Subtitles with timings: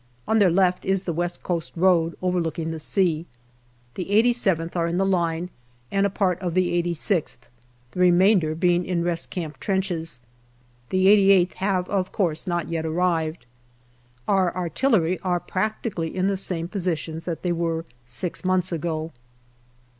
[0.27, 3.27] On their left is the West Coast road, overlooking the sea
[3.93, 5.51] The 87th are in the line,
[5.91, 7.37] and a part of the 86th,
[7.91, 10.19] the remainder 304 GALLIPOLI 'DIARY being in rest camp trenches.
[10.89, 13.45] The 88th have of course not yet arrived.
[14.27, 19.11] Our artillery are practically in the same positions that they were six months ago.